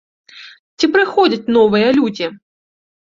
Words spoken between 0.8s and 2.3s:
прыходзяць новыя людзі?